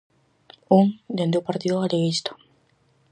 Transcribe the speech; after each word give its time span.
Un, 0.79 0.85
dende 1.17 1.39
o 1.39 1.47
Partido 1.49 1.81
Galeguista. 1.83 2.31